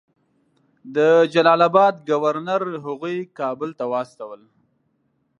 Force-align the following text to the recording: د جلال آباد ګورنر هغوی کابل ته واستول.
د 0.95 0.97
جلال 1.33 1.61
آباد 1.69 1.95
ګورنر 2.09 2.63
هغوی 2.85 3.17
کابل 3.39 3.69
ته 3.79 3.83
واستول. 3.93 4.41